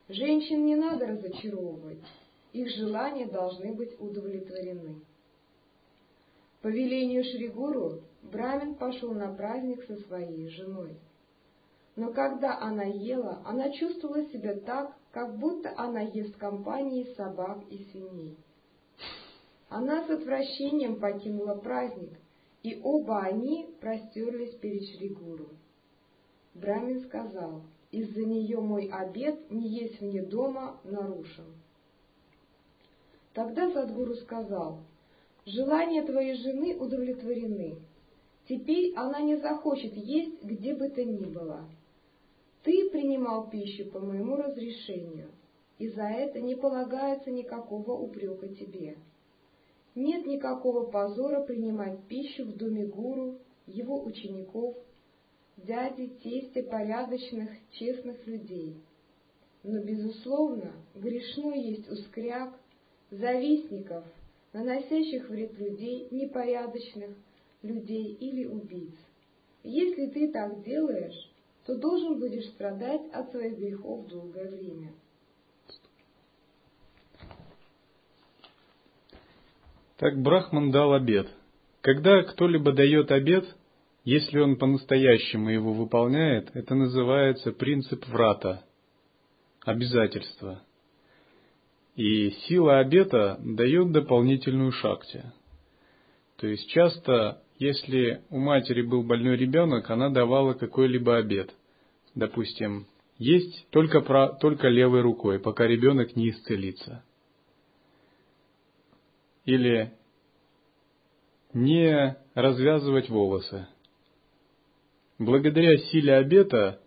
Женщин 0.09 0.65
не 0.65 0.77
надо 0.77 1.07
разочаровывать, 1.07 2.01
их 2.53 2.69
желания 2.77 3.27
должны 3.27 3.73
быть 3.75 3.99
удовлетворены». 4.01 5.03
По 6.63 6.69
велению 6.69 7.25
Шри 7.25 7.49
Гуру 7.49 8.01
Брамин 8.23 8.75
пошел 8.75 9.13
на 9.13 9.33
праздник 9.35 9.83
со 9.85 9.97
своей 9.97 10.49
женой. 10.51 10.97
Но 11.97 12.13
когда 12.13 12.59
она 12.59 12.85
ела, 12.85 13.43
она 13.45 13.71
чувствовала 13.71 14.25
себя 14.27 14.55
так, 14.61 14.95
как 15.11 15.39
будто 15.39 15.73
она 15.77 16.01
ест 16.01 16.35
в 16.35 16.39
компании 16.39 17.15
собак 17.15 17.63
и 17.71 17.85
свиней. 17.91 18.37
Она 19.69 20.07
с 20.07 20.11
отвращением 20.11 21.01
покинула 21.01 21.55
праздник, 21.55 22.13
и 22.63 22.81
оба 22.83 23.21
они 23.21 23.75
простерлись 23.81 24.55
перед 24.57 24.83
Шригуру. 24.85 25.49
Брамин 26.55 27.01
сказал, 27.07 27.63
из-за 27.91 28.25
нее 28.25 28.61
мой 28.61 28.89
обед 28.89 29.51
не 29.51 29.69
есть 29.69 30.01
вне 30.01 30.23
дома 30.23 30.79
нарушен. 30.85 31.47
Тогда 33.35 33.71
Садгуру 33.71 34.15
сказал, 34.17 34.81
желания 35.47 36.03
твоей 36.03 36.35
жены 36.35 36.77
удовлетворены, 36.77 37.79
Теперь 38.51 38.93
она 38.97 39.21
не 39.21 39.37
захочет 39.37 39.95
есть 39.95 40.43
где 40.43 40.75
бы 40.75 40.89
то 40.89 41.05
ни 41.05 41.25
было. 41.25 41.69
Ты 42.65 42.91
принимал 42.91 43.49
пищу 43.49 43.89
по 43.91 44.01
моему 44.01 44.35
разрешению, 44.35 45.31
и 45.79 45.89
за 45.89 46.03
это 46.03 46.41
не 46.41 46.57
полагается 46.57 47.31
никакого 47.31 47.93
упрека 47.93 48.49
тебе. 48.49 48.97
Нет 49.95 50.27
никакого 50.27 50.91
позора 50.91 51.45
принимать 51.45 52.03
пищу 52.09 52.45
в 52.45 52.57
доме 52.57 52.87
гуру, 52.87 53.39
его 53.69 54.03
учеников, 54.03 54.77
дяди, 55.57 56.09
тестя, 56.21 56.65
порядочных, 56.65 57.51
честных 57.71 58.27
людей. 58.27 58.75
Но, 59.63 59.81
безусловно, 59.81 60.73
грешно 60.97 61.55
есть 61.55 61.89
ускряк, 61.89 62.59
завистников, 63.11 64.05
наносящих 64.53 65.29
вред 65.29 65.59
людей 65.59 66.09
непорядочных, 66.11 67.11
людей 67.63 68.15
или 68.15 68.47
убийц. 68.47 68.95
Если 69.63 70.07
ты 70.07 70.33
так 70.33 70.63
делаешь, 70.65 71.31
то 71.67 71.77
должен 71.77 72.19
будешь 72.19 72.47
страдать 72.49 73.03
от 73.13 73.31
своих 73.31 73.59
грехов 73.59 74.09
долгое 74.09 74.49
время. 74.49 74.93
Так 79.99 80.19
Брахман 80.19 80.71
дал 80.71 80.95
обед. 80.95 81.29
Когда 81.83 82.23
кто-либо 82.23 82.73
дает 82.73 83.11
обед, 83.11 83.45
если 84.05 84.39
он 84.39 84.57
по-настоящему 84.57 85.51
его 85.51 85.75
выполняет, 85.75 86.51
это 86.55 86.75
называется 86.75 87.53
принцип 87.53 88.07
врата, 88.09 88.65
обязательство. 89.63 90.63
И 92.01 92.31
сила 92.49 92.79
обета 92.79 93.39
дает 93.45 93.93
дополнительную 93.93 94.73
шакти. 94.73 95.23
То 96.39 96.47
есть 96.47 96.67
часто, 96.71 97.43
если 97.59 98.23
у 98.31 98.39
матери 98.39 98.81
был 98.81 99.03
больной 99.03 99.37
ребенок, 99.37 99.91
она 99.91 100.09
давала 100.09 100.55
какой-либо 100.55 101.19
обед. 101.19 101.55
Допустим, 102.15 102.87
есть 103.19 103.69
только, 103.69 104.01
про, 104.01 104.29
только 104.29 104.69
левой 104.69 105.03
рукой, 105.03 105.39
пока 105.39 105.67
ребенок 105.67 106.17
не 106.17 106.31
исцелится. 106.31 107.05
Или 109.45 109.93
не 111.53 112.17
развязывать 112.33 113.11
волосы. 113.11 113.67
Благодаря 115.19 115.77
силе 115.77 116.15
обета, 116.15 116.81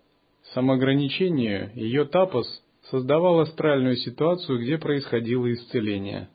самоограничению, 0.56 1.72
ее 1.76 2.06
тапос 2.06 2.63
создавал 2.94 3.40
астральную 3.40 3.96
ситуацию, 3.96 4.62
где 4.62 4.78
происходило 4.78 5.52
исцеление. 5.52 6.30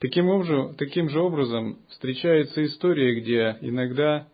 Таким, 0.00 0.28
образом, 0.28 0.74
таким 0.74 1.08
же 1.08 1.20
образом 1.20 1.78
встречается 1.90 2.64
история, 2.64 3.20
где 3.20 3.56
иногда 3.60 4.26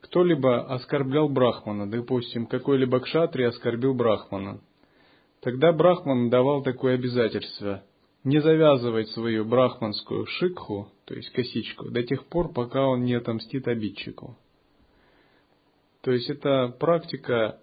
кто-либо 0.00 0.66
оскорблял 0.74 1.28
Брахмана, 1.28 1.88
допустим, 1.88 2.46
какой-либо 2.46 2.98
кшатри 2.98 3.44
оскорбил 3.44 3.94
Брахмана. 3.94 4.60
Тогда 5.42 5.72
Брахман 5.72 6.28
давал 6.28 6.64
такое 6.64 6.94
обязательство– 6.94 7.84
не 8.24 8.40
завязывать 8.40 9.08
свою 9.10 9.44
брахманскую 9.44 10.26
шикху, 10.26 10.88
то 11.04 11.14
есть 11.14 11.30
косичку, 11.30 11.88
до 11.88 12.02
тех 12.02 12.26
пор, 12.26 12.52
пока 12.52 12.84
он 12.88 13.04
не 13.04 13.14
отомстит 13.14 13.68
обидчику. 13.68 14.36
То 16.00 16.10
есть 16.10 16.28
это 16.28 16.74
практика 16.80 17.60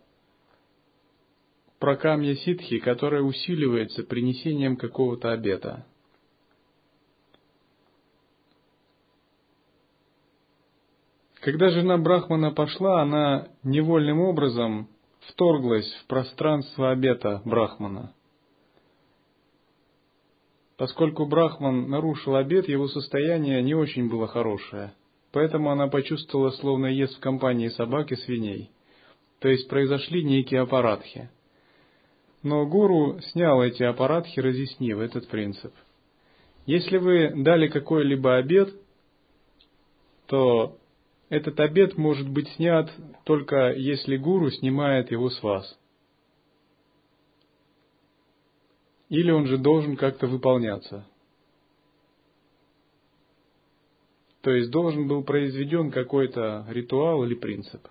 прокамья 1.84 2.34
ситхи, 2.36 2.80
которая 2.80 3.24
усиливается 3.24 4.04
принесением 4.04 4.78
какого-то 4.78 5.34
обета. 5.34 5.86
Когда 11.42 11.72
жена 11.72 11.98
Брахмана 11.98 12.52
пошла, 12.52 13.02
она 13.02 13.50
невольным 13.64 14.22
образом 14.22 14.88
вторглась 15.28 15.92
в 15.96 16.08
пространство 16.08 16.92
обета 16.92 17.42
Брахмана. 17.44 18.14
Поскольку 20.78 21.26
Брахман 21.26 21.90
нарушил 21.90 22.38
обет, 22.38 22.70
его 22.70 22.88
состояние 22.88 23.62
не 23.62 23.76
очень 23.76 24.10
было 24.10 24.28
хорошее. 24.28 24.94
Поэтому 25.34 25.70
она 25.70 25.90
почувствовала, 25.90 26.52
словно 26.52 26.86
ест 26.86 27.18
в 27.18 27.20
компании 27.20 27.68
собак 27.68 28.14
и 28.14 28.16
свиней. 28.16 28.72
То 29.40 29.50
есть 29.50 29.68
произошли 29.68 30.24
некие 30.24 30.62
аппаратхи. 30.62 31.30
Но 32.44 32.66
гуру 32.66 33.22
снял 33.32 33.64
эти 33.64 33.84
аппаратхи, 33.84 34.40
разъяснив 34.42 35.00
этот 35.00 35.30
принцип. 35.30 35.74
Если 36.66 36.98
вы 36.98 37.32
дали 37.44 37.70
какой-либо 37.70 38.36
обед, 38.36 38.74
то 40.28 40.78
этот 41.30 41.60
обед 41.62 41.98
может 41.98 42.30
быть 42.30 42.50
снят 42.50 42.92
только 43.24 43.72
если 43.72 44.18
гуру 44.18 44.52
снимает 44.52 45.10
его 45.12 45.30
с 45.30 45.42
вас. 45.42 45.80
Или 49.08 49.32
он 49.32 49.48
же 49.48 49.58
должен 49.58 49.96
как-то 49.96 50.28
выполняться. 50.28 51.08
То 54.42 54.52
есть 54.52 54.70
должен 54.70 55.08
был 55.08 55.24
произведен 55.24 55.92
какой-то 55.92 56.66
ритуал 56.70 57.24
или 57.24 57.36
принцип. 57.36 57.88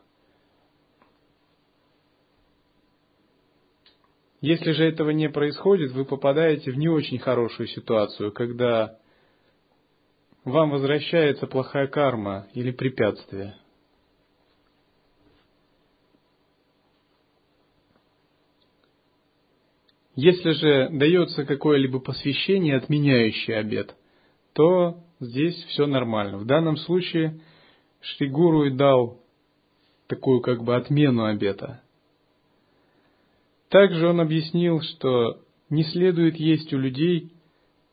Если 4.43 4.73
же 4.73 4.85
этого 4.85 5.11
не 5.11 5.31
происходит, 5.31 5.93
вы 5.93 6.05
попадаете 6.05 6.73
в 6.73 6.77
не 6.77 6.89
очень 6.89 7.21
хорошую 7.21 7.69
ситуацию, 7.69 8.33
когда 8.33 8.99
вам 10.45 10.71
возвращается 10.71 11.47
плохая 11.47 11.87
карма 11.87 12.49
или 12.53 12.73
препятствие. 12.73 13.55
Если 20.17 20.51
же 20.51 20.89
дается 20.91 21.45
какое-либо 21.45 22.01
посвящение, 22.01 22.77
отменяющее 22.77 23.59
обед, 23.59 23.95
то 24.55 25.05
здесь 25.21 25.55
все 25.69 25.87
нормально. 25.87 26.39
В 26.39 26.47
данном 26.47 26.77
случае 26.79 27.41
Шригуру 28.01 28.65
и 28.65 28.71
дал 28.71 29.21
такую 30.09 30.41
как 30.41 30.65
бы 30.65 30.75
отмену 30.75 31.27
обета. 31.27 31.82
Также 33.73 34.07
он 34.07 34.21
объяснил, 34.21 34.83
что 34.83 35.41
не 35.71 35.83
следует 35.85 36.37
есть 36.37 36.75
у 36.75 36.79
людей 36.79 37.33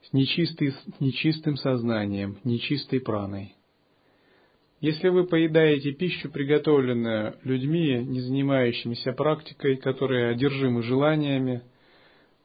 с, 0.01 0.11
нечистой, 0.11 0.73
с 0.73 0.99
нечистым 0.99 1.55
сознанием, 1.55 2.37
нечистой 2.43 2.99
праной. 2.99 3.55
Если 4.81 5.07
вы 5.07 5.25
поедаете 5.25 5.93
пищу, 5.93 6.29
приготовленную 6.29 7.37
людьми, 7.45 8.03
не 8.03 8.19
занимающимися 8.19 9.13
практикой, 9.13 9.77
которые 9.77 10.31
одержимы 10.31 10.83
желаниями, 10.83 11.61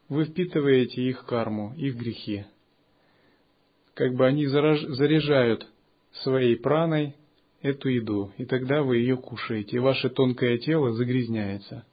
вы 0.08 0.26
впитываете 0.26 1.02
их 1.02 1.26
карму, 1.26 1.74
их 1.76 1.96
грехи. 1.96 2.44
Как 3.94 4.14
бы 4.14 4.26
они 4.28 4.46
заряжают 4.46 5.66
своей 6.22 6.54
праной 6.54 7.16
эту 7.62 7.88
еду, 7.88 8.30
и 8.38 8.44
тогда 8.44 8.84
вы 8.84 8.98
ее 8.98 9.16
кушаете, 9.16 9.78
и 9.78 9.80
ваше 9.80 10.08
тонкое 10.08 10.58
тело 10.58 10.92
загрязняется. 10.92 11.84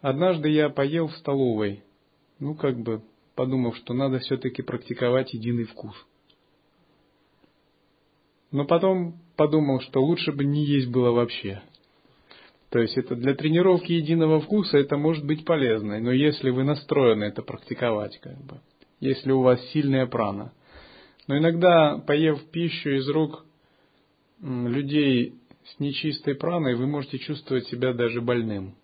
Однажды 0.00 0.48
я 0.48 0.70
поел 0.70 1.08
в 1.08 1.16
столовой, 1.16 1.82
ну 2.38 2.54
как 2.54 2.78
бы 2.78 3.02
подумав, 3.34 3.76
что 3.76 3.92
надо 3.92 4.18
все-таки 4.18 4.62
практиковать 4.62 5.34
единый 5.34 5.64
вкус. 5.64 5.94
Но 8.50 8.64
потом 8.64 9.20
подумал, 9.36 9.80
что 9.80 10.02
лучше 10.02 10.32
бы 10.32 10.44
не 10.44 10.64
есть 10.64 10.88
было 10.88 11.10
вообще. 11.10 11.62
То 12.70 12.78
есть 12.78 12.96
это 12.96 13.14
для 13.14 13.34
тренировки 13.34 13.92
единого 13.92 14.40
вкуса 14.40 14.78
это 14.78 14.96
может 14.96 15.24
быть 15.26 15.44
полезно, 15.44 15.98
но 16.00 16.12
если 16.12 16.50
вы 16.50 16.64
настроены 16.64 17.24
это 17.24 17.42
практиковать, 17.42 18.18
как 18.20 18.38
бы, 18.38 18.60
если 19.00 19.32
у 19.32 19.42
вас 19.42 19.60
сильная 19.70 20.06
прана. 20.06 20.52
Но 21.26 21.36
иногда, 21.36 21.98
поев 21.98 22.42
пищу 22.50 22.90
из 22.90 23.08
рук 23.08 23.44
людей 24.40 25.34
с 25.64 25.78
нечистой 25.78 26.34
праной, 26.34 26.74
вы 26.74 26.86
можете 26.86 27.18
чувствовать 27.18 27.66
себя 27.66 27.92
даже 27.92 28.20
больным. 28.20 28.76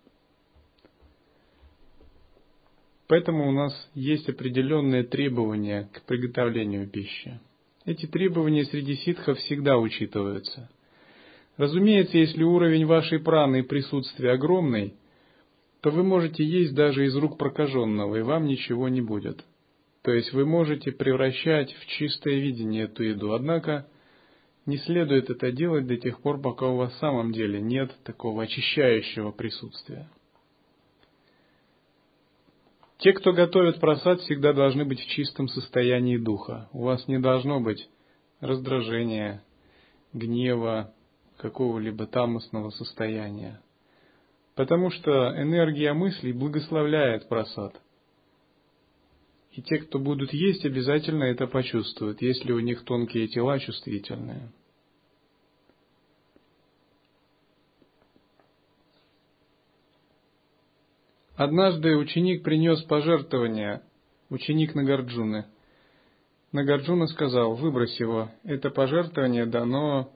Поэтому 3.09 3.49
у 3.49 3.53
нас 3.53 3.73
есть 3.95 4.29
определенные 4.29 5.05
требования 5.05 5.89
к 5.93 6.03
приготовлению 6.03 6.89
пищи. 6.89 7.41
Эти 7.85 8.07
требования 8.07 8.65
среди 8.65 8.95
ситхов 8.97 9.39
всегда 9.39 9.79
учитываются– 9.79 10.69
Разумеется, 11.57 12.19
если 12.19 12.43
уровень 12.43 12.85
вашей 12.85 13.19
праны 13.19 13.61
и 13.61 13.63
присутствия 13.63 14.33
огромный, 14.33 14.95
то 15.81 15.91
вы 15.91 16.03
можете 16.03 16.45
есть 16.45 16.75
даже 16.75 17.07
из 17.07 17.17
рук 17.17 17.39
прокаженного, 17.39 18.17
и 18.17 18.23
вам 18.23 18.45
ничего 18.45 18.89
не 18.89 19.01
будет. 19.01 19.45
То 20.03 20.13
есть 20.13 20.33
вы 20.33 20.45
можете 20.45 20.93
превращать 20.93 21.73
в 21.73 21.87
чистое 21.87 22.41
видение 22.41 22.85
эту 22.85 23.05
еду. 23.05 23.33
Однако 23.33 23.89
не 24.67 24.77
следует 24.79 25.31
это 25.31 25.51
делать 25.51 25.87
до 25.87 25.97
тех 25.97 26.21
пор, 26.21 26.41
пока 26.41 26.67
у 26.67 26.77
вас 26.77 26.93
в 26.93 26.99
самом 26.99 27.33
деле 27.33 27.61
нет 27.61 27.91
такого 28.05 28.43
очищающего 28.43 29.31
присутствия. 29.31 30.09
Те, 32.99 33.13
кто 33.13 33.33
готовит 33.33 33.79
просад, 33.79 34.21
всегда 34.21 34.53
должны 34.53 34.85
быть 34.85 35.01
в 35.01 35.07
чистом 35.09 35.49
состоянии 35.49 36.17
духа. 36.17 36.69
У 36.73 36.83
вас 36.85 37.07
не 37.09 37.19
должно 37.19 37.61
быть 37.61 37.89
раздражения, 38.41 39.45
гнева, 40.13 40.95
какого-либо 41.37 42.07
тамосного 42.07 42.71
состояния. 42.71 43.61
Потому 44.55 44.91
что 44.91 45.11
энергия 45.41 45.93
мыслей 45.93 46.33
благословляет 46.33 47.29
просад. 47.29 47.79
И 49.53 49.63
те, 49.63 49.79
кто 49.79 49.99
будут 49.99 50.33
есть, 50.33 50.65
обязательно 50.65 51.25
это 51.25 51.47
почувствуют, 51.47 52.23
если 52.23 52.53
у 52.53 52.61
них 52.61 52.85
тонкие 52.85 53.29
тела 53.29 53.59
чувствительные. 53.59 54.53
Однажды 61.37 61.95
ученик 61.97 62.43
принес 62.43 62.83
пожертвование, 62.85 63.83
ученик 64.31 64.75
Нагарджуны. 64.75 65.45
Нагарджуна 66.51 67.07
сказал, 67.09 67.55
выбрось 67.57 68.01
его, 68.01 68.31
это 68.43 68.71
пожертвование 68.71 69.45
дано 69.45 70.15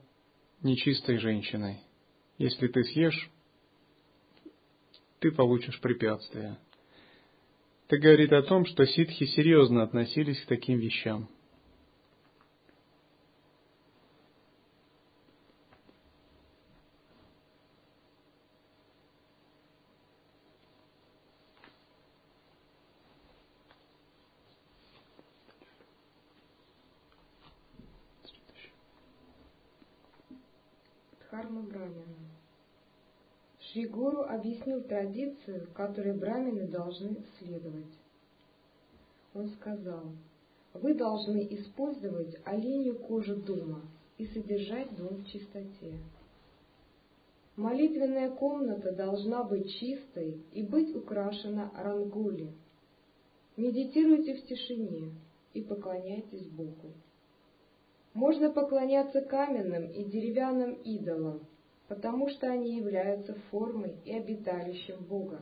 нечистой 0.63 1.17
женщиной. 1.17 1.81
Если 2.39 2.67
ты 2.67 2.83
съешь, 2.85 3.29
ты 5.19 5.31
получишь 5.31 5.79
препятствия. 5.79 6.57
Это 7.87 7.99
говорит 7.99 8.33
о 8.33 8.41
том, 8.41 8.65
что 8.65 8.87
ситхи 8.87 9.25
серьезно 9.25 9.83
относились 9.83 10.41
к 10.41 10.47
таким 10.47 10.79
вещам. 10.79 11.29
Дхарма 31.31 31.61
Брамина. 31.61 32.17
Шри 33.59 33.85
Гуру 33.85 34.23
объяснил 34.23 34.83
традицию, 34.83 35.65
которой 35.73 36.17
брамины 36.17 36.67
должны 36.67 37.23
следовать. 37.39 37.93
Он 39.33 39.47
сказал, 39.51 40.11
вы 40.73 40.93
должны 40.93 41.47
использовать 41.51 42.35
оленью 42.43 42.99
кожу 42.99 43.37
дома 43.37 43.81
и 44.17 44.25
содержать 44.25 44.93
дом 44.97 45.23
в 45.23 45.27
чистоте. 45.27 45.99
Молитвенная 47.55 48.31
комната 48.31 48.91
должна 48.93 49.43
быть 49.45 49.71
чистой 49.79 50.43
и 50.51 50.63
быть 50.63 50.93
украшена 50.93 51.71
рангули. 51.75 52.51
Медитируйте 53.55 54.35
в 54.35 54.45
тишине 54.47 55.13
и 55.53 55.61
поклоняйтесь 55.61 56.47
Богу. 56.47 56.91
Можно 58.13 58.51
поклоняться 58.51 59.21
каменным 59.21 59.89
и 59.89 60.03
деревянным 60.03 60.73
идолам, 60.83 61.47
потому 61.87 62.29
что 62.29 62.51
они 62.51 62.75
являются 62.75 63.33
формой 63.49 63.95
и 64.03 64.13
обиталищем 64.13 64.97
Бога. 65.05 65.41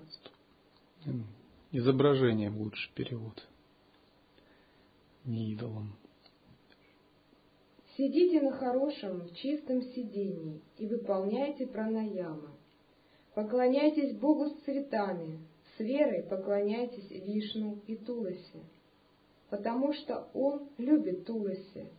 Изображением 1.72 2.58
лучше 2.58 2.94
перевод. 2.94 3.48
Не 5.26 5.54
идолом. 5.54 5.96
Сидите 7.98 8.42
на 8.42 8.52
хорошем, 8.52 9.34
чистом 9.36 9.82
сидении 9.82 10.62
и 10.78 10.88
выполняйте 10.88 11.68
пранаямы. 11.68 12.50
Поклоняйтесь 13.36 14.16
Богу 14.16 14.46
с 14.46 14.54
цветами, 14.64 15.40
с 15.76 15.80
верой 15.80 16.24
поклоняйтесь 16.24 17.10
Вишну 17.10 17.80
и 17.88 17.96
Туласе, 17.96 18.64
потому 19.50 19.94
что 19.94 20.30
Он 20.34 20.70
любит 20.78 21.26
Туласе. 21.26 21.90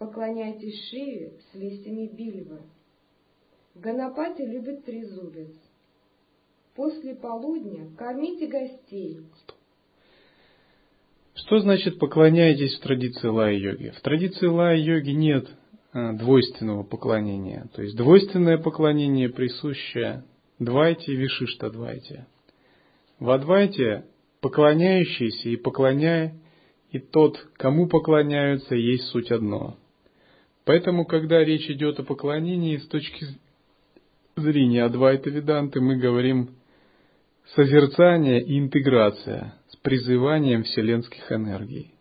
Поклоняйтесь 0.00 0.88
Шиве 0.88 1.34
с 1.52 1.54
листьями 1.54 2.06
бильвы. 2.06 2.62
Ганапати 3.74 4.40
любит 4.40 4.82
трезубец. 4.86 5.54
После 6.74 7.14
полудня 7.14 7.86
кормите 7.98 8.46
гостей. 8.46 9.20
Что 11.34 11.58
значит 11.58 11.98
поклоняйтесь 11.98 12.78
в 12.78 12.80
традиции 12.80 13.28
лая-йоги? 13.28 13.90
В 13.90 14.00
традиции 14.00 14.46
лая-йоги 14.46 15.10
нет 15.10 15.46
а, 15.92 16.14
двойственного 16.14 16.82
поклонения. 16.82 17.68
То 17.74 17.82
есть 17.82 17.94
двойственное 17.94 18.56
поклонение 18.56 19.28
присуще 19.28 20.24
Двайте 20.58 21.12
и 21.12 21.16
Вишишта 21.16 21.68
Двайте. 21.68 22.26
В 23.18 23.28
Адвайте 23.28 24.06
поклоняющийся 24.40 25.50
и 25.50 25.56
поклоняя, 25.56 26.40
и 26.90 26.98
тот, 26.98 27.36
кому 27.52 27.86
поклоняются, 27.86 28.74
есть 28.74 29.04
суть 29.08 29.30
одно. 29.30 29.76
Поэтому, 30.70 31.04
когда 31.04 31.42
речь 31.42 31.68
идет 31.68 31.98
о 31.98 32.04
поклонении 32.04 32.76
с 32.76 32.86
точки 32.86 33.26
зрения 34.36 34.84
Адвайта 34.84 35.28
Веданты, 35.28 35.80
мы 35.80 35.96
говорим 35.96 36.50
созерцание 37.56 38.40
и 38.40 38.56
интеграция 38.56 39.56
с 39.70 39.74
призыванием 39.78 40.62
вселенских 40.62 41.32
энергий. 41.32 41.92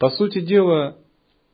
По 0.00 0.10
сути 0.10 0.40
дела, 0.40 0.98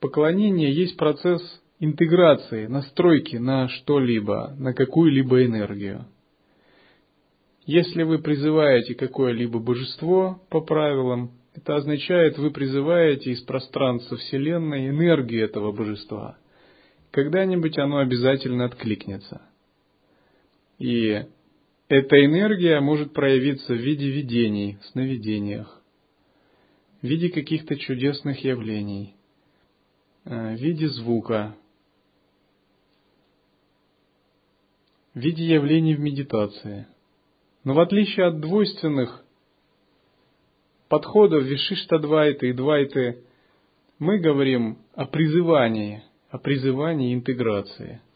поклонение 0.01 0.73
есть 0.73 0.97
процесс 0.97 1.43
интеграции, 1.81 2.67
настройки 2.67 3.37
на 3.37 3.69
что-либо, 3.69 4.55
на 4.57 4.73
какую-либо 4.73 5.45
энергию. 5.45 6.07
Если 7.67 8.05
вы 8.05 8.21
призываете 8.21 8.95
какое-либо 8.95 9.59
божество 9.59 10.41
по 10.49 10.63
правилам, 10.63 11.33
это 11.55 11.77
означает, 11.77 12.39
вы 12.39 12.51
призываете 12.51 13.33
из 13.33 13.41
пространства 13.43 14.17
Вселенной 14.17 14.89
энергию 14.89 15.45
этого 15.45 15.73
божества. 15.73 16.39
Когда-нибудь 17.11 17.77
оно 17.79 17.99
обязательно 17.99 18.67
откликнется. 18.67 19.43
И 20.79 21.25
эта 21.89 22.25
энергия 22.25 22.81
может 22.81 23.13
проявиться 23.13 23.75
в 23.75 23.79
виде 23.79 24.09
видений, 24.09 24.79
сновидениях, 24.93 25.83
в 27.03 27.07
виде 27.07 27.31
каких-то 27.31 27.77
чудесных 27.77 28.45
явлений, 28.45 29.17
э, 30.25 30.55
в 30.55 30.61
виде 30.61 30.89
звука, 30.89 31.57
в 35.15 35.19
виде 35.19 35.45
явлений 35.45 35.97
в 35.97 36.01
медитации. 36.01 36.87
Но 37.65 37.75
в 37.75 37.81
отличие 37.81 38.27
от 38.27 38.41
двойственных 38.41 39.25
подходов 40.91 41.45
Вишишта-двайты 41.45 42.51
и 42.51 42.53
двайты, 42.53 43.25
мы 43.99 44.19
говорим 44.19 44.77
о 44.95 45.07
призывании, 45.07 46.03
о 46.29 46.37
призывании 46.37 47.15
интеграции– 47.15 48.03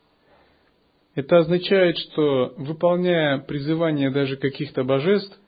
это 1.14 1.38
означает, 1.38 1.96
что 1.98 2.54
выполняя 2.56 3.38
призывание 3.38 4.10
даже 4.10 4.36
каких-то 4.36 4.82
божеств, 4.82 5.38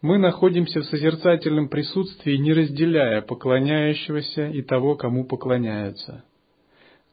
мы 0.00 0.18
находимся 0.18 0.80
в 0.80 0.84
созерцательном 0.84 1.68
присутствии, 1.68 2.36
не 2.36 2.52
разделяя 2.52 3.20
поклоняющегося 3.20 4.48
и 4.48 4.62
того, 4.62 4.94
кому 4.94 5.24
поклоняются. 5.24 6.24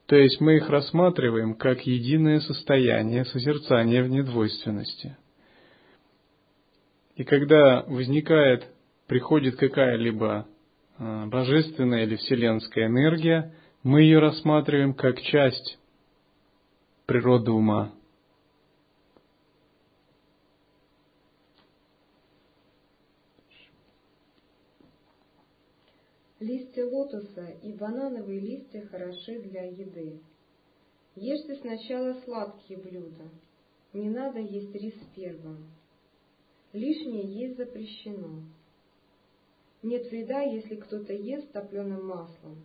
То 0.06 0.16
есть 0.16 0.40
мы 0.40 0.56
их 0.56 0.70
рассматриваем 0.70 1.54
как 1.54 1.82
единое 1.82 2.40
состояние 2.40 3.24
созерцания 3.24 4.04
в 4.04 4.08
недвойственности. 4.08 5.16
И 7.16 7.24
когда 7.24 7.82
возникает, 7.88 8.68
приходит 9.06 9.56
какая-либо 9.56 10.46
а, 10.98 11.26
божественная 11.26 12.04
или 12.04 12.16
вселенская 12.16 12.86
энергия, 12.86 13.54
мы 13.82 14.02
ее 14.02 14.18
рассматриваем 14.18 14.94
как 14.94 15.20
часть 15.20 15.78
природы 17.06 17.52
ума. 17.52 17.92
Листья 26.40 26.84
лотоса 26.84 27.46
и 27.62 27.72
банановые 27.72 28.40
листья 28.40 28.86
хороши 28.90 29.40
для 29.40 29.64
еды. 29.64 30.20
Ешьте 31.14 31.56
сначала 31.56 32.14
сладкие 32.24 32.78
блюда. 32.78 33.30
Не 33.94 34.10
надо 34.10 34.40
есть 34.40 34.74
рис 34.74 34.94
первым. 35.14 35.66
Лишнее 36.74 37.24
есть 37.24 37.56
запрещено. 37.56 38.42
Нет 39.86 40.10
вреда, 40.10 40.40
если 40.40 40.74
кто-то 40.74 41.12
ест 41.12 41.52
топленым 41.52 42.08
маслом. 42.08 42.56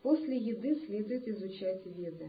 После 0.00 0.36
еды 0.38 0.76
следует 0.86 1.26
изучать 1.26 1.84
веды. 1.84 2.28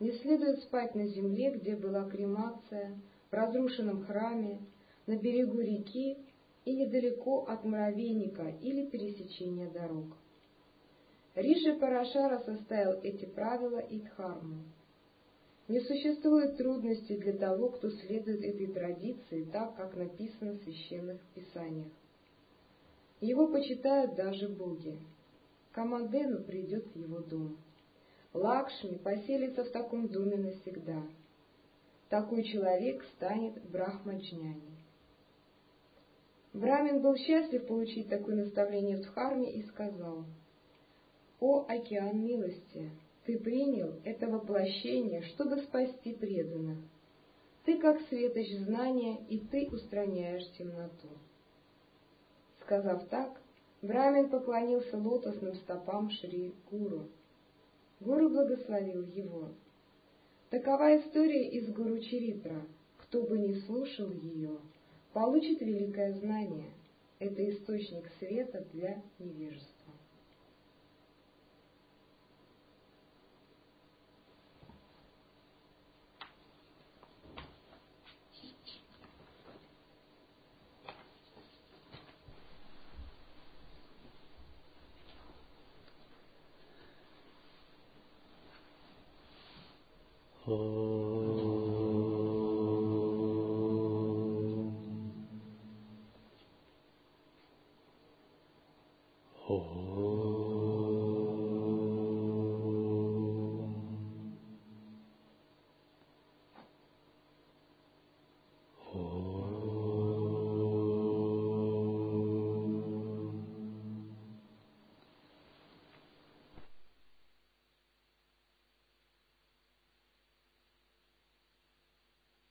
Не 0.00 0.12
следует 0.12 0.62
спать 0.62 0.94
на 0.94 1.06
земле, 1.06 1.50
где 1.50 1.76
была 1.76 2.08
кремация, 2.08 2.98
в 3.30 3.34
разрушенном 3.34 4.06
храме, 4.06 4.60
на 5.06 5.16
берегу 5.16 5.60
реки 5.60 6.16
и 6.64 6.72
недалеко 6.74 7.44
от 7.46 7.62
муравейника 7.62 8.54
или 8.62 8.86
пересечения 8.86 9.70
дорог. 9.70 10.06
Риши 11.34 11.78
Парашара 11.78 12.38
составил 12.38 13.02
эти 13.02 13.26
правила 13.26 13.80
и 13.80 14.00
дхарму. 14.00 14.64
Не 15.68 15.80
существует 15.80 16.56
трудностей 16.56 17.18
для 17.18 17.34
того, 17.34 17.68
кто 17.68 17.90
следует 17.90 18.42
этой 18.42 18.68
традиции 18.68 19.44
так, 19.52 19.76
как 19.76 19.94
написано 19.94 20.52
в 20.52 20.62
священных 20.64 21.20
писаниях. 21.34 21.88
Его 23.20 23.48
почитают 23.48 24.14
даже 24.14 24.48
боги. 24.48 24.96
Камадену 25.72 26.44
придет 26.44 26.86
в 26.86 26.96
его 26.96 27.18
дом. 27.20 27.56
Лакшми 28.32 28.96
поселится 28.96 29.64
в 29.64 29.70
таком 29.70 30.08
доме 30.08 30.36
навсегда. 30.36 31.02
Такой 32.08 32.44
человек 32.44 33.04
станет 33.16 33.60
брахмаджняни. 33.70 34.78
Брамин 36.52 37.02
был 37.02 37.16
счастлив 37.16 37.66
получить 37.66 38.08
такое 38.08 38.36
наставление 38.36 38.96
в 38.98 39.02
Дхарме 39.02 39.52
и 39.52 39.62
сказал, 39.64 40.24
«О, 41.40 41.66
океан 41.68 42.24
милости, 42.24 42.90
ты 43.26 43.38
принял 43.38 44.00
это 44.04 44.28
воплощение, 44.28 45.22
чтобы 45.22 45.58
спасти 45.62 46.14
преданных. 46.14 46.78
Ты 47.64 47.78
как 47.78 48.00
светоч 48.08 48.48
знания, 48.64 49.18
и 49.28 49.40
ты 49.40 49.68
устраняешь 49.70 50.50
темноту». 50.56 51.08
Сказав 52.68 53.08
так, 53.08 53.40
Брамин 53.80 54.28
поклонился 54.28 54.98
лотосным 54.98 55.54
стопам 55.54 56.10
Шри 56.10 56.52
Гуру 56.70 57.08
Гуру 57.98 58.28
благословил 58.28 59.06
его. 59.06 59.48
Такова 60.50 60.98
история 60.98 61.48
из 61.48 61.72
Гуру 61.72 61.98
Чаритра. 61.98 62.60
Кто 62.98 63.22
бы 63.22 63.38
не 63.38 63.54
слушал 63.62 64.10
ее, 64.10 64.58
получит 65.14 65.62
великое 65.62 66.12
знание. 66.12 66.70
Это 67.18 67.42
источник 67.48 68.04
света 68.18 68.62
для 68.74 69.02
невежества. 69.18 69.77